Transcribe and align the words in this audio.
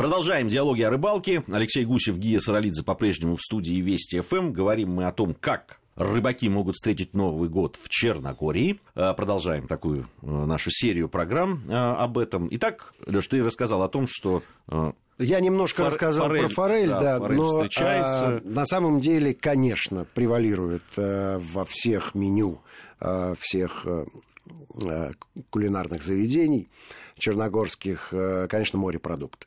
Продолжаем 0.00 0.48
диалоги 0.48 0.80
о 0.80 0.88
рыбалке. 0.88 1.44
Алексей 1.52 1.84
Гусев, 1.84 2.16
Гия 2.16 2.40
Саралидзе 2.40 2.82
по-прежнему 2.82 3.36
в 3.36 3.42
студии 3.42 3.82
Вести 3.82 4.20
ФМ. 4.20 4.50
Говорим 4.50 4.94
мы 4.94 5.04
о 5.04 5.12
том, 5.12 5.34
как 5.34 5.78
рыбаки 5.94 6.48
могут 6.48 6.76
встретить 6.76 7.12
Новый 7.12 7.50
год 7.50 7.78
в 7.82 7.90
Черногории. 7.90 8.80
А, 8.94 9.12
продолжаем 9.12 9.68
такую 9.68 10.08
э, 10.22 10.26
нашу 10.26 10.70
серию 10.70 11.10
программ 11.10 11.64
э, 11.68 11.74
об 11.74 12.16
этом. 12.16 12.48
Итак, 12.50 12.94
Леш, 13.04 13.28
ты 13.28 13.42
рассказал 13.42 13.82
о 13.82 13.90
том, 13.90 14.06
что 14.08 14.42
э, 14.68 14.92
я 15.18 15.38
немножко 15.38 15.82
Фор, 15.82 15.88
рассказал 15.88 16.28
форель, 16.28 16.46
про 16.46 16.48
форель, 16.48 16.88
да, 16.88 17.00
да 17.00 17.18
форель 17.18 17.36
но 17.36 17.48
встречается. 17.50 18.26
А, 18.26 18.40
на 18.42 18.64
самом 18.64 19.00
деле, 19.00 19.34
конечно, 19.34 20.06
превалирует 20.14 20.82
а, 20.96 21.38
во 21.40 21.66
всех 21.66 22.14
меню 22.14 22.62
а, 23.00 23.34
всех 23.38 23.84
а, 23.84 24.06
кулинарных 25.50 26.02
заведений 26.02 26.70
черногорских, 27.18 28.08
а, 28.12 28.48
конечно, 28.48 28.78
морепродукты 28.78 29.46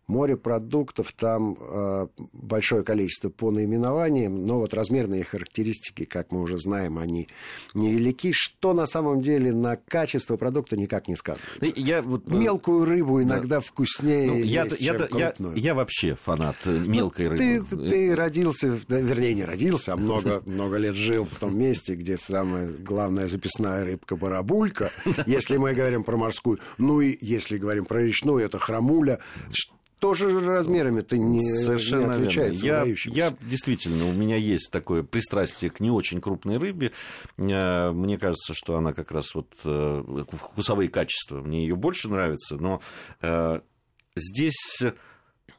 морепродуктов 0.07 1.13
там 1.13 1.57
э, 1.59 2.07
большое 2.33 2.83
количество 2.83 3.29
по 3.29 3.49
наименованиям, 3.51 4.45
но 4.45 4.59
вот 4.59 4.73
размерные 4.73 5.23
характеристики, 5.23 6.05
как 6.05 6.31
мы 6.31 6.41
уже 6.41 6.57
знаем, 6.57 6.97
они 6.97 7.27
невелики, 7.73 8.31
что 8.33 8.73
на 8.73 8.85
самом 8.85 9.21
деле 9.21 9.53
на 9.53 9.77
качество 9.77 10.37
продукта 10.37 10.75
никак 10.75 11.07
не 11.07 11.15
сказывается. 11.15 11.71
Я, 11.75 12.01
вот, 12.01 12.29
э, 12.29 12.35
Мелкую 12.35 12.85
рыбу 12.85 13.21
иногда 13.21 13.57
да. 13.57 13.59
вкуснее 13.61 14.27
ну, 14.27 14.37
я, 14.37 14.63
есть, 14.63 14.81
я, 14.81 14.93
чем 14.93 15.17
я, 15.17 15.33
я, 15.37 15.53
я 15.55 15.73
вообще 15.73 16.15
фанат 16.15 16.57
э, 16.65 16.71
ну, 16.71 16.91
мелкой 16.91 17.29
ну, 17.29 17.31
рыбы. 17.31 17.65
Ты, 17.69 17.89
ты 17.89 18.15
родился, 18.15 18.77
да, 18.87 18.99
вернее, 18.99 19.33
не 19.33 19.45
родился, 19.45 19.93
а 19.93 19.95
много, 19.95 20.41
много 20.45 20.77
лет 20.77 20.95
жил 20.95 21.23
в 21.23 21.39
том 21.39 21.57
месте, 21.57 21.95
где 21.95 22.17
самая 22.17 22.71
главная 22.71 23.27
записная 23.27 23.85
рыбка 23.85 24.15
барабулька, 24.15 24.91
если 25.25 25.57
мы 25.57 25.73
говорим 25.73 26.03
про 26.03 26.17
морскую. 26.17 26.59
Ну 26.77 26.99
и 26.99 27.17
если 27.21 27.57
говорим 27.57 27.85
про 27.85 28.01
речную, 28.01 28.45
это 28.45 28.59
храмуля 28.59 29.19
тоже 30.01 30.39
размерами-то 30.39 31.15
не, 31.15 31.41
Совершенно 31.41 32.07
не 32.07 32.09
отличается. 32.09 32.65
Я, 32.65 32.85
я 33.05 33.33
действительно, 33.39 34.07
у 34.07 34.13
меня 34.13 34.35
есть 34.35 34.71
такое 34.71 35.03
пристрастие 35.03 35.69
к 35.69 35.79
не 35.79 35.91
очень 35.91 36.19
крупной 36.19 36.57
рыбе. 36.57 36.91
Э, 37.37 37.91
мне 37.91 38.17
кажется, 38.17 38.53
что 38.55 38.75
она 38.75 38.93
как 38.93 39.11
раз 39.11 39.35
вот 39.35 39.53
э, 39.63 40.25
вкусовые 40.31 40.89
качества, 40.89 41.41
мне 41.41 41.61
ее 41.61 41.75
больше 41.75 42.09
нравится, 42.09 42.55
но 42.55 42.81
э, 43.21 43.61
здесь 44.15 44.81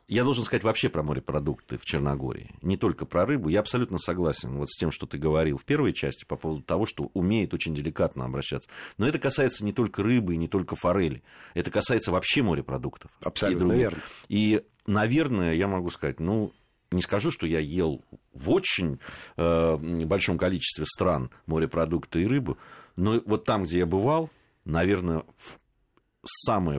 я 0.08 0.24
должен 0.24 0.44
сказать 0.44 0.64
вообще 0.64 0.88
про 0.88 1.02
морепродукты 1.02 1.78
в 1.78 1.84
Черногории, 1.84 2.54
не 2.62 2.76
только 2.76 3.06
про 3.06 3.24
рыбу. 3.24 3.48
Я 3.48 3.60
абсолютно 3.60 3.98
согласен 3.98 4.58
вот 4.58 4.70
с 4.70 4.78
тем, 4.78 4.90
что 4.90 5.06
ты 5.06 5.18
говорил 5.18 5.58
в 5.58 5.64
первой 5.64 5.92
части 5.92 6.24
по 6.24 6.36
поводу 6.36 6.62
того, 6.62 6.86
что 6.86 7.10
умеет 7.14 7.54
очень 7.54 7.74
деликатно 7.74 8.24
обращаться. 8.24 8.68
Но 8.98 9.06
это 9.06 9.18
касается 9.18 9.64
не 9.64 9.72
только 9.72 10.02
рыбы 10.02 10.34
и 10.34 10.38
не 10.38 10.48
только 10.48 10.76
форели. 10.76 11.22
Это 11.54 11.70
касается 11.70 12.12
вообще 12.12 12.42
морепродуктов. 12.42 13.10
Абсолютно 13.22 13.72
и 13.72 13.78
верно. 13.78 13.98
И, 14.28 14.62
наверное, 14.86 15.54
я 15.54 15.68
могу 15.68 15.90
сказать, 15.90 16.20
ну, 16.20 16.52
не 16.90 17.00
скажу, 17.00 17.30
что 17.30 17.46
я 17.46 17.58
ел 17.58 18.04
в 18.32 18.50
очень 18.50 18.98
э, 19.36 19.76
большом 20.04 20.38
количестве 20.38 20.84
стран 20.84 21.30
морепродукты 21.46 22.22
и 22.22 22.26
рыбу, 22.26 22.58
но 22.96 23.20
вот 23.24 23.44
там, 23.44 23.64
где 23.64 23.78
я 23.78 23.86
бывал, 23.86 24.30
наверное, 24.64 25.24
самое 25.24 25.61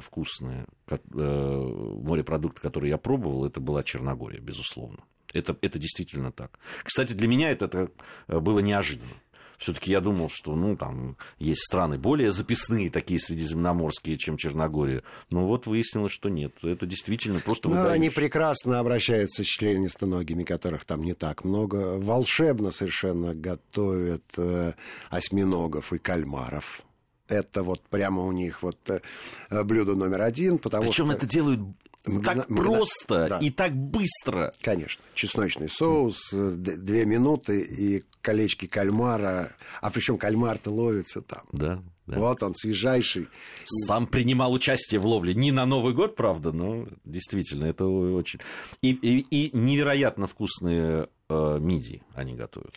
вкусное 0.01 0.65
э, 0.89 0.97
морепродукт, 1.13 2.59
который 2.59 2.89
я 2.89 2.97
пробовал, 2.97 3.45
это 3.45 3.59
была 3.59 3.83
Черногория, 3.83 4.39
безусловно. 4.39 5.03
Это, 5.33 5.57
это 5.61 5.79
действительно 5.79 6.31
так. 6.31 6.59
Кстати, 6.83 7.13
для 7.13 7.27
меня 7.27 7.51
это, 7.51 7.65
это 7.65 7.89
было 8.39 8.59
неожиданно. 8.59 9.09
Все-таки 9.63 9.91
я 9.91 10.01
думал, 10.01 10.29
что 10.29 10.55
ну, 10.55 10.75
там 10.75 11.15
есть 11.39 11.61
страны 11.61 11.97
более 11.97 12.33
записные, 12.33 12.89
такие 12.89 13.19
средиземноморские, 13.19 14.17
чем 14.17 14.35
Черногория. 14.35 15.03
Но 15.31 15.47
вот 15.47 15.67
выяснилось, 15.67 16.11
что 16.11 16.27
нет. 16.27 16.53
Это 16.63 16.85
действительно 16.85 17.39
просто 17.39 17.69
Ну, 17.69 17.87
они 17.87 18.09
прекрасно 18.09 18.79
обращаются 18.79 19.43
с 19.43 19.47
членистоногими, 19.47 20.43
которых 20.43 20.83
там 20.83 21.01
не 21.01 21.13
так 21.13 21.45
много. 21.45 21.97
Волшебно 21.97 22.71
совершенно 22.71 23.33
готовят 23.33 24.25
э, 24.37 24.73
осьминогов 25.09 25.93
и 25.93 25.97
кальмаров 25.97 26.83
это 27.33 27.63
вот 27.63 27.81
прямо 27.89 28.23
у 28.23 28.31
них 28.31 28.63
вот 28.63 28.77
э, 28.89 29.63
блюдо 29.63 29.95
номер 29.95 30.21
один, 30.21 30.57
потому 30.57 30.87
Причем 30.87 31.07
что... 31.07 31.15
это 31.15 31.25
делают 31.25 31.61
так 32.03 32.49
Мгна... 32.49 32.63
просто 32.63 33.27
да. 33.29 33.39
и 33.39 33.49
так 33.49 33.73
быстро. 33.73 34.53
Конечно. 34.61 35.01
Чесночный 35.13 35.69
соус, 35.69 36.33
э, 36.33 36.53
две 36.57 37.05
минуты 37.05 37.61
и 37.61 38.03
колечки 38.21 38.67
кальмара. 38.67 39.53
А 39.81 39.89
причем 39.89 40.17
кальмар-то 40.17 40.69
ловится 40.69 41.21
там. 41.21 41.43
Да, 41.53 41.81
да. 42.05 42.19
Вот 42.19 42.43
он, 42.43 42.55
свежайший. 42.55 43.29
Сам 43.63 44.07
принимал 44.07 44.51
участие 44.51 44.99
в 44.99 45.05
ловле. 45.05 45.33
Не 45.33 45.53
на 45.53 45.65
Новый 45.65 45.93
год, 45.93 46.15
правда, 46.15 46.51
но 46.51 46.85
действительно, 47.05 47.65
это 47.65 47.85
очень... 47.85 48.39
И, 48.81 48.91
и, 48.91 49.19
и 49.19 49.55
невероятно 49.55 50.27
вкусные 50.27 51.07
э, 51.29 51.57
мидии 51.61 52.03
они 52.15 52.33
готовят. 52.33 52.75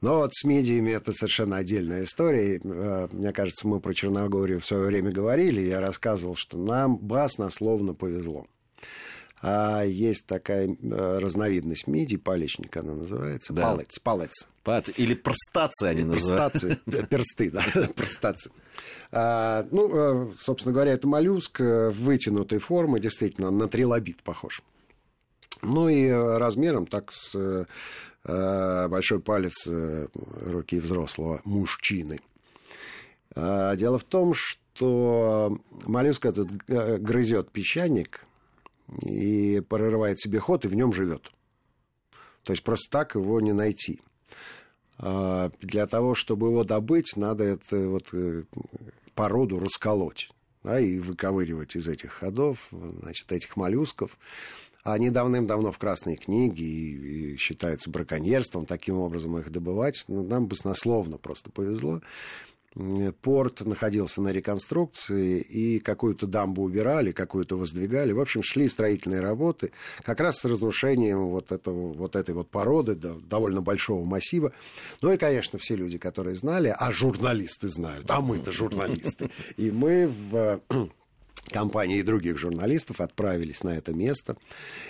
Но 0.00 0.16
вот 0.16 0.34
с 0.34 0.44
медиами 0.44 0.92
это 0.92 1.12
совершенно 1.12 1.58
отдельная 1.58 2.04
история. 2.04 2.58
Э, 2.62 3.08
мне 3.12 3.32
кажется, 3.32 3.68
мы 3.68 3.80
про 3.80 3.92
Черногорию 3.92 4.60
в 4.60 4.66
свое 4.66 4.86
время 4.86 5.10
говорили. 5.10 5.60
Я 5.60 5.80
рассказывал, 5.80 6.36
что 6.36 6.56
нам 6.56 6.96
баснословно 6.96 7.94
повезло. 7.94 8.46
А 9.42 9.82
есть 9.84 10.26
такая 10.26 10.68
э, 10.68 11.18
разновидность 11.18 11.86
мидий, 11.86 12.18
палечник 12.18 12.76
она 12.76 12.94
называется, 12.94 13.52
да. 13.54 13.72
палец, 13.72 13.98
палец. 13.98 14.48
Или 14.98 15.14
простацы 15.14 15.84
они 15.84 16.04
называют. 16.04 16.52
Простацы, 16.52 16.78
персты, 17.08 17.50
да, 17.50 17.64
простацы. 17.96 18.50
А, 19.12 19.66
ну, 19.70 20.30
э, 20.30 20.34
собственно 20.38 20.74
говоря, 20.74 20.92
это 20.92 21.08
моллюск 21.08 21.60
вытянутой 21.60 22.58
формы, 22.58 23.00
действительно, 23.00 23.50
на 23.50 23.68
трилобит 23.68 24.22
похож. 24.22 24.62
Ну 25.62 25.90
и 25.90 26.08
размером 26.08 26.86
так 26.86 27.12
с 27.12 27.34
Э, 27.34 27.64
большой 28.24 29.20
палец 29.20 29.66
э, 29.66 30.08
руки 30.14 30.78
взрослого 30.78 31.40
мужчины. 31.44 32.20
А, 33.34 33.76
дело 33.76 33.98
в 33.98 34.04
том, 34.04 34.34
что 34.34 35.58
моллюск 35.86 36.26
этот 36.26 36.48
э, 36.68 36.98
грызет 36.98 37.50
песчаник 37.50 38.24
и 39.02 39.60
прорывает 39.60 40.20
себе 40.20 40.38
ход 40.38 40.64
и 40.64 40.68
в 40.68 40.74
нем 40.74 40.92
живет. 40.92 41.32
То 42.44 42.52
есть 42.52 42.64
просто 42.64 42.90
так 42.90 43.14
его 43.14 43.40
не 43.40 43.52
найти. 43.52 44.00
Для 44.98 45.86
того, 45.86 46.14
чтобы 46.14 46.48
его 46.48 46.62
добыть, 46.64 47.16
надо 47.16 47.44
это 47.44 47.88
вот 47.88 48.12
породу 49.14 49.58
расколоть 49.58 50.30
да, 50.62 50.78
и 50.78 50.98
выковыривать 50.98 51.76
из 51.76 51.88
этих 51.88 52.12
ходов, 52.12 52.68
значит, 52.70 53.30
этих 53.32 53.56
моллюсков. 53.56 54.18
Они 54.82 55.10
давным-давно 55.10 55.72
в 55.72 55.78
Красной 55.78 56.16
книге 56.16 56.64
и, 56.64 57.32
и 57.32 57.36
считается 57.36 57.90
браконьерством, 57.90 58.66
таким 58.66 58.98
образом 58.98 59.38
их 59.38 59.50
добывать. 59.50 60.04
Но 60.08 60.22
нам 60.22 60.46
баснословно 60.46 61.18
просто 61.18 61.50
повезло. 61.50 62.00
Порт 63.22 63.62
находился 63.62 64.22
на 64.22 64.28
реконструкции, 64.28 65.40
и 65.40 65.80
какую-то 65.80 66.28
дамбу 66.28 66.62
убирали, 66.62 67.10
какую-то 67.10 67.56
воздвигали. 67.56 68.12
В 68.12 68.20
общем, 68.20 68.44
шли 68.44 68.68
строительные 68.68 69.20
работы 69.20 69.72
как 70.04 70.20
раз 70.20 70.38
с 70.38 70.44
разрушением 70.44 71.26
вот, 71.30 71.50
этого, 71.50 71.92
вот 71.92 72.14
этой 72.14 72.32
вот 72.32 72.48
породы, 72.48 72.94
да, 72.94 73.14
довольно 73.28 73.60
большого 73.60 74.04
массива. 74.04 74.52
Ну 75.02 75.12
и, 75.12 75.16
конечно, 75.16 75.58
все 75.58 75.74
люди, 75.74 75.98
которые 75.98 76.36
знали, 76.36 76.72
а 76.76 76.92
журналисты 76.92 77.68
знают, 77.68 78.08
а 78.08 78.20
мы-то 78.20 78.52
журналисты. 78.52 79.30
И 79.56 79.72
мы 79.72 80.06
в 80.06 80.60
компании 81.52 81.98
и 81.98 82.02
других 82.02 82.38
журналистов 82.38 83.00
отправились 83.00 83.62
на 83.62 83.70
это 83.70 83.92
место 83.92 84.36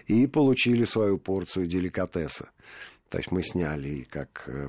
и 0.07 0.27
получили 0.27 0.85
свою 0.85 1.19
порцию 1.19 1.67
деликатеса. 1.67 2.51
То 3.11 3.19
есть 3.19 3.33
мы 3.33 3.43
сняли, 3.43 4.07
как, 4.09 4.45
э, 4.47 4.69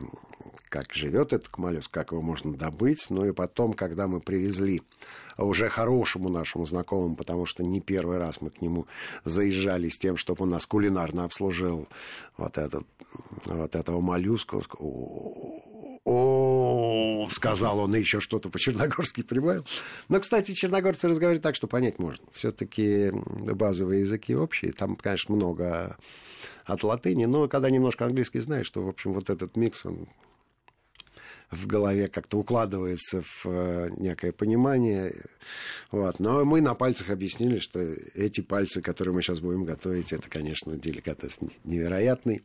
как 0.68 0.92
живет 0.94 1.32
этот 1.32 1.56
моллюск, 1.60 1.92
как 1.92 2.12
его 2.12 2.24
можно 2.24 2.54
добыть. 2.54 3.06
Ну 3.10 3.26
и 3.26 3.34
потом, 3.34 3.74
когда 3.74 4.08
мы 4.08 4.20
привезли 4.20 4.82
уже 5.38 5.70
хорошему 5.70 6.28
нашему 6.30 6.66
знакомому, 6.66 7.16
потому 7.16 7.46
что 7.46 7.64
не 7.64 7.82
первый 7.82 8.18
раз 8.18 8.42
мы 8.42 8.50
к 8.50 8.60
нему 8.62 8.88
заезжали 9.26 9.90
с 9.90 9.98
тем, 9.98 10.18
чтобы 10.18 10.44
он 10.44 10.50
нас 10.50 10.66
кулинарно 10.66 11.24
обслужил 11.24 11.88
вот, 12.38 12.58
этот, 12.58 12.84
вот 13.46 13.76
этого 13.76 14.02
моллюска, 14.02 14.56
он 14.56 14.64
сказал, 14.64 14.88
о, 16.12 17.28
сказал 17.32 17.80
он, 17.80 17.96
и 17.96 18.00
еще 18.00 18.20
что-то 18.20 18.50
по-черногорски 18.50 19.24
прибавил. 19.24 19.66
Но, 20.10 20.20
кстати, 20.20 20.54
черногорцы 20.54 21.08
разговаривают 21.08 21.44
так, 21.44 21.56
что 21.56 21.68
понять 21.68 22.00
можно. 22.00 22.26
Все-таки 22.34 23.12
базовые 23.14 24.02
языки 24.02 24.36
общие. 24.36 24.74
Там, 24.74 24.96
конечно, 24.96 25.36
много 25.36 25.98
от 26.66 26.84
латыни, 26.84 27.26
но 27.26 27.48
когда 27.48 27.70
немножко 27.70 28.06
английский 28.06 28.40
знаешь, 28.40 28.70
то, 28.70 28.82
в 28.82 28.90
общем, 28.90 29.14
вот 29.14 29.30
этот 29.30 29.56
микс, 29.56 29.86
он 29.86 30.08
в 31.52 31.68
голове 31.68 32.08
как-то 32.08 32.38
укладывается 32.38 33.22
в 33.22 33.46
э, 33.46 33.90
некое 33.98 34.32
понимание. 34.32 35.14
Вот. 35.92 36.20
Но 36.20 36.46
мы 36.46 36.62
на 36.62 36.74
пальцах 36.76 37.10
объяснили, 37.10 37.60
что 37.60 37.80
эти 37.80 38.40
пальцы, 38.42 38.82
которые 38.82 39.14
мы 39.14 39.22
сейчас 39.22 39.42
будем 39.42 39.66
готовить, 39.66 40.14
это, 40.14 40.30
конечно, 40.30 40.78
деликатес 40.78 41.40
невероятный. 41.66 42.44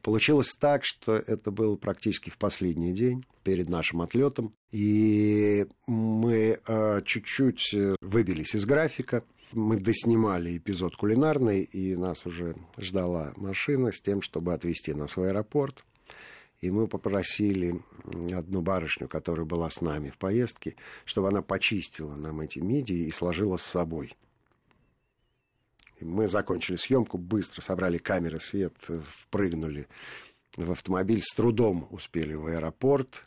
Получилось 0.00 0.54
так, 0.58 0.84
что 0.84 1.16
это 1.16 1.50
был 1.50 1.76
практически 1.76 2.30
в 2.30 2.38
последний 2.38 2.92
день 2.92 3.24
перед 3.42 3.68
нашим 3.68 4.00
отлетом. 4.00 4.52
И 4.70 5.66
мы 5.88 6.60
э, 6.66 7.02
чуть-чуть 7.04 7.74
выбились 8.00 8.54
из 8.54 8.64
графика. 8.64 9.24
Мы 9.52 9.78
доснимали 9.78 10.56
эпизод 10.56 10.96
кулинарный, 10.96 11.62
и 11.62 11.96
нас 11.96 12.26
уже 12.26 12.56
ждала 12.78 13.32
машина 13.36 13.90
с 13.90 14.00
тем, 14.00 14.22
чтобы 14.22 14.52
отвезти 14.52 14.92
нас 14.92 15.16
в 15.16 15.22
аэропорт. 15.22 15.84
И 16.60 16.70
мы 16.70 16.88
попросили 16.88 17.82
одну 18.32 18.62
барышню, 18.62 19.08
которая 19.08 19.44
была 19.44 19.68
с 19.68 19.80
нами 19.80 20.10
в 20.10 20.16
поездке, 20.16 20.76
чтобы 21.04 21.28
она 21.28 21.42
почистила 21.42 22.14
нам 22.14 22.40
эти 22.40 22.60
мидии 22.60 23.06
и 23.06 23.10
сложила 23.10 23.56
с 23.56 23.62
собой. 23.62 24.16
Мы 26.00 26.28
закончили 26.28 26.76
съемку, 26.76 27.18
быстро 27.18 27.62
собрали 27.62 27.98
камеры, 27.98 28.40
свет, 28.40 28.74
впрыгнули 29.06 29.88
в 30.56 30.70
автомобиль, 30.70 31.22
с 31.22 31.34
трудом 31.34 31.88
успели 31.90 32.34
в 32.34 32.46
аэропорт, 32.46 33.24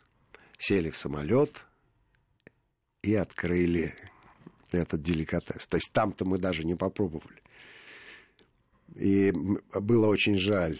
сели 0.58 0.90
в 0.90 0.96
самолет 0.96 1.64
и 3.02 3.14
открыли 3.14 3.94
этот 4.72 5.00
деликатес. 5.02 5.66
То 5.66 5.76
есть 5.76 5.92
там-то 5.92 6.24
мы 6.24 6.38
даже 6.38 6.64
не 6.64 6.74
попробовали. 6.74 7.42
И 8.96 9.32
было 9.72 10.06
очень 10.06 10.36
жаль, 10.36 10.78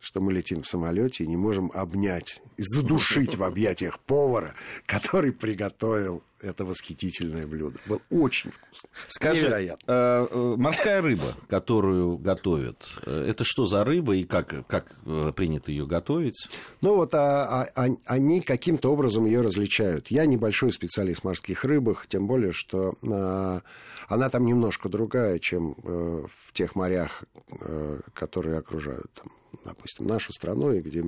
что 0.00 0.20
мы 0.20 0.32
летим 0.32 0.62
в 0.62 0.66
самолете 0.68 1.24
и 1.24 1.26
не 1.26 1.36
можем 1.36 1.70
обнять, 1.74 2.42
задушить 2.56 3.36
в 3.36 3.42
объятиях 3.42 3.98
повара, 4.00 4.54
который 4.86 5.32
приготовил 5.32 6.22
это 6.40 6.64
восхитительное 6.64 7.46
блюдо. 7.46 7.78
Было 7.86 8.00
очень 8.10 8.50
вкусно. 8.50 8.88
Скажи, 9.08 9.42
Невероятно. 9.42 9.84
Э, 9.86 10.26
э, 10.30 10.54
морская 10.56 11.00
рыба, 11.00 11.34
которую 11.48 12.18
готовят, 12.18 12.76
э, 13.06 13.26
это 13.28 13.44
что 13.44 13.64
за 13.64 13.84
рыба 13.84 14.16
и 14.16 14.24
как, 14.24 14.66
как 14.66 14.92
принято 15.34 15.70
ее 15.70 15.86
готовить? 15.86 16.48
Ну 16.82 16.96
вот 16.96 17.14
а, 17.14 17.64
а, 17.64 17.68
а, 17.74 17.86
они 18.06 18.40
каким-то 18.40 18.92
образом 18.92 19.26
ее 19.26 19.40
различают. 19.40 20.08
Я 20.08 20.26
небольшой 20.26 20.72
специалист 20.72 21.22
в 21.22 21.24
морских 21.24 21.64
рыбах, 21.64 22.06
тем 22.06 22.26
более, 22.26 22.52
что 22.52 22.94
а, 23.02 23.62
она 24.08 24.28
там 24.28 24.44
немножко 24.44 24.88
другая, 24.88 25.38
чем 25.38 25.74
а, 25.82 26.26
в 26.46 26.52
тех 26.52 26.74
морях, 26.74 27.24
а, 27.60 28.00
которые 28.14 28.58
окружают 28.58 29.10
там, 29.14 29.32
допустим, 29.64 30.06
нашу 30.06 30.32
страну, 30.32 30.72
и 30.72 30.80
где 30.80 31.04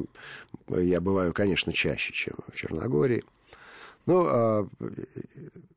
я 0.68 1.00
бываю, 1.00 1.32
конечно, 1.32 1.72
чаще, 1.72 2.12
чем 2.12 2.34
в 2.52 2.56
Черногории. 2.56 3.24
Ну, 4.06 4.26
а 4.26 4.68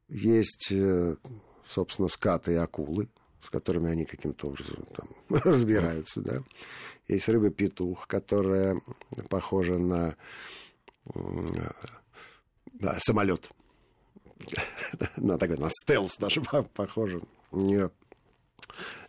есть, 0.09 0.71
э, 0.71 1.15
собственно, 1.65 2.07
скаты 2.07 2.53
и 2.53 2.56
акулы, 2.56 3.09
с 3.41 3.50
которыми 3.50 3.91
они 3.91 4.06
каким-то 4.06 4.47
образом 4.47 4.85
там, 4.95 5.09
разбираются, 5.29 6.21
да. 6.21 6.44
Есть 7.07 7.27
рыба-петух, 7.27 8.07
которая 8.07 8.81
похожа 9.29 9.77
на 9.77 10.15
да, 12.73 12.97
самолет. 13.00 13.50
на 15.18 15.38
такой, 15.38 15.57
на 15.57 15.69
стелс 15.69 16.18
даже 16.18 16.41
похоже. 16.73 17.21
У 17.51 17.59
нее 17.59 17.91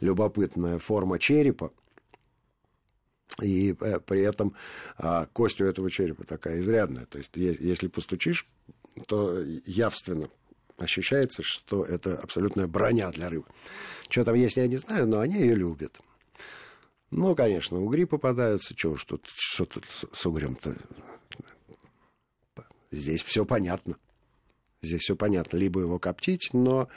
любопытная 0.01 0.79
форма 0.79 1.19
черепа. 1.19 1.73
И 3.41 3.75
э, 3.81 3.99
при 4.01 4.21
этом 4.23 4.55
а, 4.99 5.27
кость 5.33 5.61
у 5.61 5.65
этого 5.65 5.91
черепа 5.91 6.25
такая 6.25 6.61
изрядная. 6.61 7.07
То 7.07 7.19
есть, 7.19 7.31
если 7.35 7.89
постучишь 7.89 8.47
то 9.07 9.43
явственно 9.67 10.29
ощущается, 10.79 11.43
что 11.43 11.85
это 11.85 12.19
абсолютная 12.19 12.67
броня 12.67 13.11
для 13.11 13.29
рыбы. 13.29 13.47
Что 14.09 14.25
там 14.25 14.35
есть, 14.35 14.57
я 14.57 14.67
не 14.67 14.77
знаю, 14.77 15.07
но 15.07 15.21
они 15.21 15.37
ее 15.37 15.55
любят. 15.55 16.01
Ну, 17.11 17.35
конечно, 17.35 17.79
угри 17.79 18.05
попадаются. 18.05 18.75
Чего 18.75 18.95
уж 18.95 19.05
тут, 19.05 19.27
что 19.27 19.67
тут 19.67 19.85
с 20.13 20.27
угрем-то? 20.27 20.77
Здесь 22.91 23.23
все 23.23 23.45
понятно. 23.45 23.97
Здесь 24.83 25.03
все 25.03 25.17
понятно. 25.17 25.57
Либо 25.57 25.81
его 25.81 25.99
коптить, 25.99 26.51
но 26.53 26.89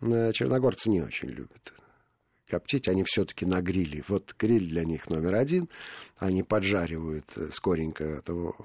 э, 0.00 0.32
черногорцы 0.32 0.90
не 0.90 1.02
очень 1.02 1.28
любят 1.28 1.72
коптить. 2.48 2.88
Они 2.88 3.04
все-таки 3.04 3.46
на 3.46 3.60
гриле. 3.60 4.02
Вот 4.08 4.34
гриль 4.38 4.68
для 4.68 4.84
них 4.84 5.08
номер 5.10 5.34
один. 5.34 5.68
Они 6.16 6.42
поджаривают 6.42 7.26
э, 7.36 7.50
скоренько 7.52 8.04
этого 8.04 8.56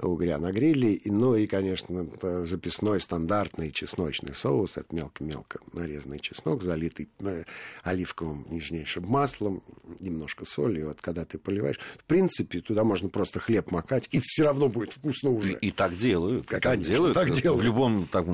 угря 0.00 0.38
на 0.38 0.50
гриле. 0.50 1.00
Ну 1.04 1.36
и, 1.36 1.46
конечно, 1.46 2.06
записной 2.44 3.00
стандартный 3.00 3.70
чесночный 3.72 4.34
соус. 4.34 4.76
Это 4.76 4.94
мелко-мелко 4.94 5.60
нарезанный 5.72 6.18
чеснок, 6.18 6.62
залитый 6.62 7.08
э, 7.20 7.44
оливковым 7.82 8.46
нежнейшим 8.50 9.06
маслом, 9.06 9.62
немножко 10.00 10.44
соли. 10.44 10.80
И 10.80 10.84
вот 10.84 11.00
когда 11.00 11.24
ты 11.24 11.38
поливаешь, 11.38 11.78
в 11.98 12.04
принципе, 12.04 12.60
туда 12.60 12.84
можно 12.84 13.08
просто 13.08 13.40
хлеб 13.40 13.70
макать, 13.70 14.08
и 14.12 14.20
все 14.22 14.44
равно 14.44 14.68
будет 14.68 14.94
вкусно 14.94 15.30
уже. 15.30 15.52
И, 15.54 15.68
и 15.68 15.70
так 15.70 15.96
делают. 15.96 16.46
Как 16.46 16.62
конечно, 16.62 16.84
так 16.84 16.96
делают. 16.96 17.14
Так 17.14 17.30
делают. 17.32 17.62
В 17.62 17.64
любом 17.64 18.06
так, 18.10 18.26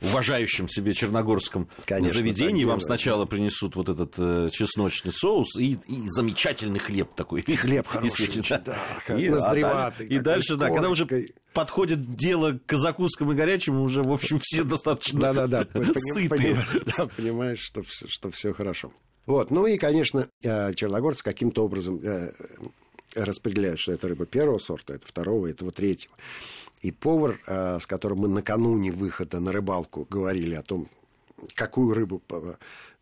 уважающем 0.00 0.68
себе 0.68 0.94
черногорском 0.94 1.68
конечно, 1.84 2.18
заведении 2.18 2.64
вам 2.64 2.80
сначала 2.80 3.24
принесут 3.24 3.76
вот 3.76 3.88
этот 3.88 4.14
э, 4.18 4.48
чесночный 4.50 5.12
соус 5.12 5.56
и, 5.58 5.78
и 5.86 6.08
замечательный 6.08 6.78
хлеб 6.78 7.14
такой. 7.14 7.40
И 7.42 7.56
хлеб 7.56 7.86
хороший, 7.88 8.42
да, 8.48 8.58
да, 8.58 9.16
и, 9.16 9.28
а, 9.28 9.92
и 9.98 10.18
дальше, 10.18 10.56
да, 10.56 10.68
когда 10.68 10.88
уже 10.88 11.03
подходит 11.52 12.14
дело 12.14 12.58
к 12.66 12.74
закускам 12.74 13.32
и 13.32 13.34
горячему, 13.34 13.82
уже, 13.82 14.02
в 14.02 14.12
общем, 14.12 14.38
все 14.42 14.64
достаточно 14.64 15.20
Да-да-да, 15.20 15.64
понимаешь, 17.16 17.60
что, 17.60 17.82
что 17.84 18.30
все 18.30 18.52
хорошо. 18.52 18.92
Вот, 19.26 19.50
ну 19.50 19.66
и, 19.66 19.78
конечно, 19.78 20.28
э, 20.42 20.74
черногорцы 20.74 21.24
каким-то 21.24 21.64
образом 21.64 21.98
э, 22.02 22.32
распределяют, 23.14 23.80
что 23.80 23.92
это 23.92 24.08
рыба 24.08 24.26
первого 24.26 24.58
сорта, 24.58 24.94
это 24.94 25.06
второго, 25.06 25.46
этого 25.46 25.72
третьего. 25.72 26.14
И 26.82 26.92
повар, 26.92 27.40
э, 27.46 27.78
с 27.80 27.86
которым 27.86 28.18
мы 28.18 28.28
накануне 28.28 28.92
выхода 28.92 29.40
на 29.40 29.52
рыбалку 29.52 30.06
говорили 30.10 30.54
о 30.54 30.62
том, 30.62 30.88
какую 31.54 31.94
рыбу 31.94 32.22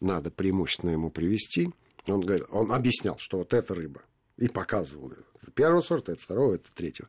надо 0.01 0.31
преимущественно 0.31 0.91
ему 0.91 1.11
привезти, 1.11 1.71
он, 2.07 2.21
говорит, 2.21 2.47
он 2.51 2.73
объяснял, 2.73 3.17
что 3.19 3.39
вот 3.39 3.55
эта 3.55 3.75
рыба, 3.75 4.03
и 4.37 4.49
показывал. 4.49 5.13
Это 5.41 5.51
первого 5.53 5.81
сорта, 5.81 6.13
это 6.13 6.23
второго, 6.23 6.55
это 6.55 6.69
третьего. 6.75 7.09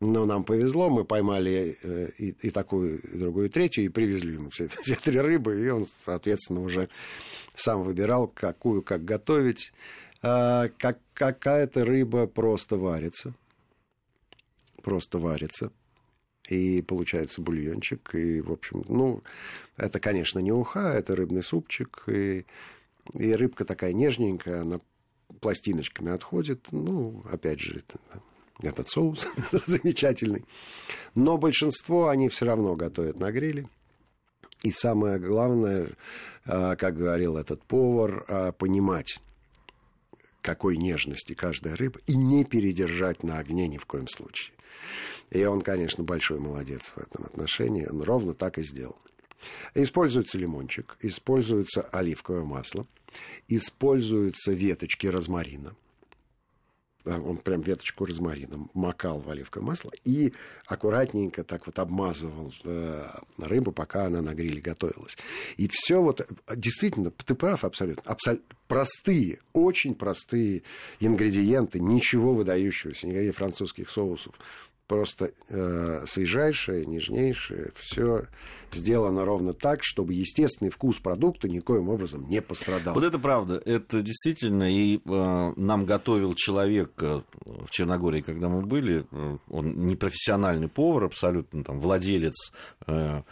Но 0.00 0.26
нам 0.26 0.44
повезло, 0.44 0.90
мы 0.90 1.04
поймали 1.04 1.76
э, 1.82 2.10
и, 2.18 2.28
и 2.30 2.50
такую, 2.50 3.00
и 3.00 3.18
другую, 3.18 3.46
и 3.46 3.48
третью, 3.48 3.84
и 3.84 3.88
привезли 3.88 4.34
ему 4.34 4.50
все, 4.50 4.68
все 4.82 4.94
три 4.94 5.18
рыбы, 5.18 5.60
и 5.60 5.68
он, 5.68 5.86
соответственно, 6.04 6.60
уже 6.60 6.88
сам 7.54 7.82
выбирал, 7.82 8.28
какую, 8.28 8.82
как 8.82 9.04
готовить. 9.04 9.72
А, 10.22 10.68
как, 10.78 10.98
какая-то 11.14 11.84
рыба 11.84 12.26
просто 12.26 12.76
варится, 12.76 13.34
просто 14.82 15.18
варится, 15.18 15.72
и 16.48 16.80
получается 16.82 17.40
бульончик, 17.40 18.14
и, 18.14 18.40
в 18.40 18.52
общем, 18.52 18.84
ну, 18.88 19.22
это, 19.76 19.98
конечно, 20.00 20.38
не 20.38 20.52
уха, 20.52 20.80
это 20.90 21.14
рыбный 21.16 21.42
супчик, 21.42 22.04
и, 22.08 22.46
и 23.14 23.32
рыбка 23.32 23.64
такая 23.64 23.92
нежненькая, 23.92 24.62
она 24.62 24.80
пластиночками 25.40 26.12
отходит, 26.12 26.68
ну, 26.72 27.24
опять 27.30 27.60
же, 27.60 27.78
это 27.78 27.98
этот 28.62 28.88
соус 28.88 29.28
замечательный. 29.52 30.44
Но 31.14 31.38
большинство 31.38 32.08
они 32.08 32.28
все 32.28 32.46
равно 32.46 32.74
готовят 32.76 33.18
на 33.18 33.30
гриле. 33.30 33.68
И 34.62 34.72
самое 34.72 35.18
главное, 35.18 35.90
а, 36.44 36.76
как 36.76 36.96
говорил 36.96 37.36
этот 37.36 37.62
повар, 37.62 38.24
а, 38.28 38.52
понимать, 38.52 39.20
какой 40.42 40.76
нежности 40.76 41.34
каждая 41.34 41.76
рыба, 41.76 42.00
и 42.06 42.16
не 42.16 42.44
передержать 42.44 43.22
на 43.22 43.38
огне 43.38 43.68
ни 43.68 43.78
в 43.78 43.86
коем 43.86 44.08
случае. 44.08 44.54
И 45.30 45.44
он, 45.44 45.60
конечно, 45.60 46.02
большой 46.02 46.40
молодец 46.40 46.92
в 46.96 46.98
этом 46.98 47.26
отношении. 47.26 47.86
Он 47.86 48.02
ровно 48.02 48.34
так 48.34 48.58
и 48.58 48.62
сделал. 48.62 48.96
Используется 49.74 50.38
лимончик, 50.38 50.96
используется 51.00 51.82
оливковое 51.82 52.42
масло, 52.42 52.86
используются 53.46 54.52
веточки 54.52 55.06
розмарина– 55.06 55.76
он 57.04 57.38
прям 57.38 57.60
веточку 57.62 58.04
розмарина 58.04 58.68
макал 58.74 59.20
в 59.20 59.30
оливковое 59.30 59.68
масло 59.68 59.90
и 60.04 60.32
аккуратненько 60.66 61.44
так 61.44 61.66
вот 61.66 61.78
обмазывал 61.78 62.52
э, 62.64 63.06
рыбу, 63.38 63.72
пока 63.72 64.06
она 64.06 64.20
на 64.20 64.34
гриле 64.34 64.60
готовилась. 64.60 65.16
И 65.56 65.68
все 65.70 66.02
вот, 66.02 66.26
действительно, 66.54 67.10
ты 67.10 67.34
прав 67.34 67.64
абсолютно, 67.64 68.10
абсолютно 68.10 68.56
простые, 68.66 69.40
очень 69.52 69.94
простые 69.94 70.62
ингредиенты, 71.00 71.80
ничего 71.80 72.34
выдающегося, 72.34 73.06
никаких 73.06 73.34
французских 73.34 73.88
соусов 73.88 74.34
просто 74.88 75.32
э, 75.48 76.04
свежайшее, 76.06 76.86
нежнейшее, 76.86 77.70
все 77.76 78.24
сделано 78.72 79.24
ровно 79.24 79.52
так, 79.52 79.80
чтобы 79.82 80.14
естественный 80.14 80.70
вкус 80.70 80.98
продукта 80.98 81.48
никоим 81.48 81.88
образом 81.88 82.28
не 82.28 82.42
пострадал. 82.42 82.94
Вот 82.94 83.04
это 83.04 83.18
правда, 83.18 83.62
это 83.64 84.02
действительно, 84.02 84.70
и 84.70 84.96
э, 84.96 85.52
нам 85.56 85.84
готовил 85.84 86.34
человек 86.34 86.92
э, 87.00 87.22
в 87.44 87.70
Черногории, 87.70 88.22
когда 88.22 88.48
мы 88.48 88.62
были, 88.62 89.06
э, 89.10 89.36
он 89.48 89.86
не 89.86 89.94
профессиональный 89.94 90.68
повар, 90.68 91.04
абсолютно 91.04 91.62
там 91.62 91.80
владелец 91.80 92.52
э, 92.86 93.22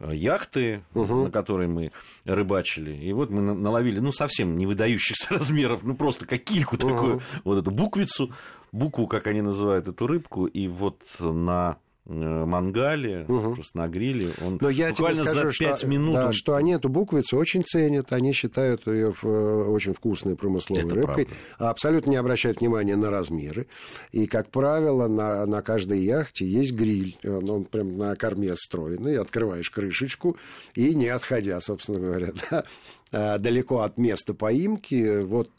яхты, 0.00 0.82
угу. 0.94 1.24
на 1.24 1.30
которой 1.30 1.66
мы 1.66 1.90
рыбачили. 2.24 2.92
И 2.92 3.12
вот 3.12 3.30
мы 3.30 3.40
наловили, 3.40 3.98
ну, 3.98 4.12
совсем 4.12 4.56
не 4.56 4.66
выдающихся 4.66 5.34
размеров, 5.34 5.82
ну, 5.82 5.94
просто 5.94 6.26
как 6.26 6.44
кильку 6.44 6.76
угу. 6.76 6.88
такую, 6.88 7.22
вот 7.44 7.58
эту 7.58 7.70
буквицу, 7.70 8.32
букву, 8.72 9.06
как 9.06 9.26
они 9.26 9.42
называют 9.42 9.88
эту 9.88 10.06
рыбку, 10.06 10.46
и 10.46 10.68
вот 10.68 11.02
на 11.18 11.78
мангале, 12.08 13.26
угу. 13.28 13.54
просто 13.54 13.76
на 13.76 13.88
гриле. 13.88 14.32
Он 14.44 14.58
Но 14.60 14.70
я 14.70 14.92
тебе 14.92 15.14
скажу, 15.14 15.52
за 15.52 15.64
5 15.64 15.78
что, 15.78 15.86
минут... 15.86 16.14
Да, 16.14 16.26
он... 16.28 16.32
что 16.32 16.54
они 16.54 16.72
эту 16.72 16.88
буквицу 16.88 17.36
очень 17.36 17.62
ценят, 17.62 18.12
они 18.12 18.32
считают 18.32 18.86
ее 18.86 19.10
очень 19.10 19.92
вкусной 19.92 20.34
промысловой 20.34 20.84
Это 20.84 20.94
рыбкой, 20.94 21.26
правда. 21.26 21.70
абсолютно 21.70 22.10
не 22.10 22.16
обращают 22.16 22.60
внимания 22.60 22.96
на 22.96 23.10
размеры. 23.10 23.66
И, 24.12 24.26
как 24.26 24.50
правило, 24.50 25.06
на, 25.06 25.44
на 25.44 25.62
каждой 25.62 26.00
яхте 26.00 26.46
есть 26.46 26.72
гриль. 26.72 27.16
Он 27.24 27.64
прям 27.64 27.96
на 27.96 28.16
корме 28.16 28.54
встроенный, 28.54 29.18
открываешь 29.18 29.70
крышечку 29.70 30.36
и 30.74 30.94
не 30.94 31.08
отходя, 31.08 31.60
собственно 31.60 32.00
говоря, 32.00 32.32
да, 32.50 32.64
а, 33.12 33.38
далеко 33.38 33.80
от 33.80 33.98
места 33.98 34.32
поимки, 34.32 35.20
вот 35.20 35.50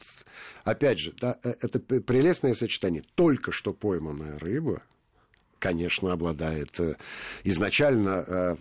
опять 0.63 0.99
же, 0.99 1.13
да, 1.19 1.37
э, 1.43 1.53
это 1.61 1.79
прелестное 1.79 2.53
сочетание. 2.53 3.03
Только 3.15 3.51
что 3.51 3.73
пойманная 3.73 4.37
рыба, 4.39 4.81
конечно, 5.59 6.11
обладает 6.11 6.79
э, 6.79 6.95
изначально 7.43 8.23
э, 8.27 8.55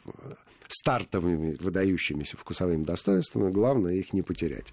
стартовыми 0.69 1.57
выдающимися 1.61 2.37
вкусовыми 2.37 2.83
достоинствами. 2.83 3.51
Главное 3.51 3.95
их 3.95 4.13
не 4.13 4.23
потерять. 4.23 4.73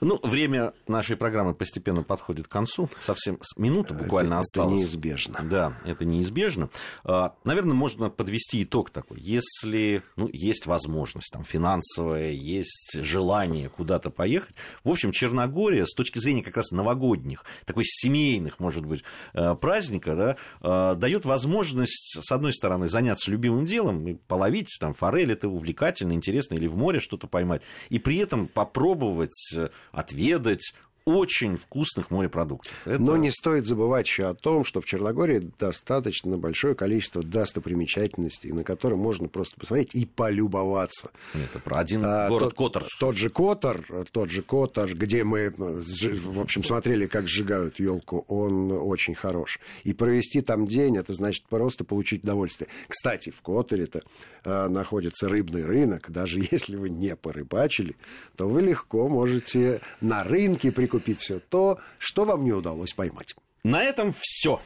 Ну, 0.00 0.18
время 0.22 0.72
нашей 0.86 1.16
программы 1.16 1.54
постепенно 1.54 2.02
подходит 2.02 2.48
к 2.48 2.50
концу. 2.50 2.88
Совсем 3.00 3.38
минута 3.56 3.92
буквально 3.92 4.34
это, 4.34 4.40
осталось. 4.40 4.72
Это 4.72 4.80
неизбежно. 4.80 5.38
Да, 5.42 5.76
это 5.84 6.04
неизбежно. 6.04 6.70
А, 7.04 7.34
наверное, 7.44 7.74
можно 7.74 8.08
подвести 8.08 8.62
итог 8.62 8.90
такой. 8.90 9.20
Если 9.20 10.02
ну, 10.16 10.28
есть 10.32 10.66
возможность 10.66 11.30
там, 11.32 11.44
финансовая, 11.44 12.30
есть 12.30 12.94
желание 12.94 13.68
куда-то 13.68 14.10
поехать. 14.10 14.54
В 14.84 14.90
общем, 14.90 15.12
Черногория 15.12 15.84
с 15.86 15.92
точки 15.92 16.18
зрения 16.18 16.42
как 16.42 16.56
раз 16.56 16.70
новогодних, 16.70 17.44
такой 17.66 17.84
семейных, 17.84 18.58
может 18.58 18.86
быть, 18.86 19.04
э, 19.34 19.54
праздника, 19.54 20.14
да, 20.62 20.92
э, 20.92 20.94
дает 20.96 21.26
возможность, 21.26 22.18
с 22.22 22.32
одной 22.32 22.54
стороны, 22.54 22.88
заняться 22.88 23.30
любимым 23.30 23.66
делом, 23.66 24.08
и 24.08 24.14
половить 24.14 24.76
там, 24.80 24.94
форель, 24.94 25.32
это 25.32 25.48
увлекательно, 25.48 26.12
интересно, 26.12 26.54
или 26.54 26.66
в 26.66 26.76
море 26.76 27.00
что-то 27.00 27.26
поймать, 27.26 27.62
и 27.90 27.98
при 27.98 28.16
этом 28.16 28.48
попробовать 28.48 29.52
э, 29.54 29.68
отведать 29.92 30.74
очень 31.04 31.56
вкусных 31.56 32.10
морепродуктов. 32.10 32.72
Это... 32.86 33.00
Но 33.00 33.16
не 33.16 33.30
стоит 33.30 33.66
забывать 33.66 34.06
еще 34.06 34.26
о 34.26 34.34
том, 34.34 34.64
что 34.64 34.80
в 34.80 34.84
Черногории 34.84 35.50
достаточно 35.58 36.36
большое 36.36 36.74
количество 36.74 37.22
достопримечательностей, 37.22 38.52
на 38.52 38.64
которые 38.64 38.98
можно 38.98 39.28
просто 39.28 39.56
посмотреть 39.58 39.94
и 39.94 40.04
полюбоваться. 40.04 41.10
Это 41.34 41.58
про 41.58 41.78
один 41.78 42.02
а, 42.04 42.28
город 42.28 42.54
тот, 42.54 42.72
Котор. 42.72 42.84
Тот 42.98 43.16
же 43.16 43.30
Котор, 43.30 43.84
тот 44.12 44.30
же 44.30 44.42
Котор, 44.42 44.92
где 44.94 45.24
мы, 45.24 45.52
в 45.56 46.40
общем, 46.40 46.64
смотрели, 46.64 47.06
как 47.06 47.28
сжигают 47.28 47.80
елку, 47.80 48.24
он 48.28 48.70
очень 48.72 49.14
хорош. 49.14 49.58
И 49.84 49.92
провести 49.92 50.42
там 50.42 50.66
день, 50.66 50.96
это 50.96 51.12
значит 51.12 51.44
просто 51.48 51.84
получить 51.84 52.24
удовольствие. 52.24 52.68
Кстати, 52.88 53.30
в 53.30 53.40
Которе-то 53.42 54.02
а, 54.44 54.68
находится 54.68 55.28
рыбный 55.28 55.64
рынок. 55.64 56.10
Даже 56.10 56.40
если 56.50 56.76
вы 56.76 56.90
не 56.90 57.16
порыбачили, 57.16 57.96
то 58.36 58.48
вы 58.48 58.62
легко 58.62 59.08
можете 59.08 59.80
на 60.00 60.22
рынке 60.24 60.70
прикупить 60.70 60.89
купить 60.90 61.20
все 61.20 61.38
то, 61.38 61.78
что 61.98 62.24
вам 62.24 62.44
не 62.44 62.52
удалось 62.52 62.92
поймать. 62.92 63.34
На 63.62 63.82
этом 63.82 64.14
все. 64.18 64.60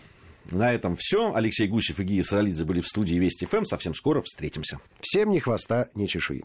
На 0.50 0.73
этом 0.73 0.97
все. 0.97 1.35
Алексей 1.35 1.69
Гусев 1.69 2.00
и 2.00 2.04
Гия 2.04 2.23
Саралидзе 2.23 2.64
были 2.64 2.81
в 2.81 2.87
студии 2.87 3.16
Вести 3.16 3.47
ФМ. 3.47 3.64
Совсем 3.64 3.95
скоро 3.95 4.23
встретимся. 4.23 4.78
Всем 5.00 5.31
ни 5.31 5.38
хвоста, 5.38 5.88
ни 5.95 6.07
чешуи. 6.07 6.45